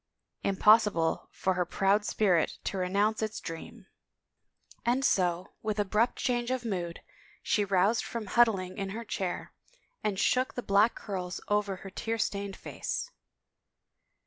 Impossible 0.43 1.29
for 1.31 1.53
her 1.53 1.63
proud 1.63 2.03
spirit 2.05 2.57
to 2.63 2.75
re 2.79 2.89
nounce 2.89 3.21
its 3.21 3.39
dream! 3.39 3.85
And 4.83 5.05
so, 5.05 5.51
with 5.61 5.77
abrupt 5.77 6.15
change 6.17 6.49
of 6.49 6.65
mood, 6.65 7.01
she 7.43 7.63
roused 7.63 8.03
from 8.03 8.25
huddling 8.25 8.79
in 8.79 8.89
her 8.97 9.05
chair, 9.05 9.53
and 10.03 10.17
shook 10.19 10.55
the 10.55 10.63
black 10.63 10.95
curls 10.95 11.39
over 11.49 11.75
her 11.75 11.91
tear 11.91 12.17
stained 12.17 12.55
face. 12.57 13.11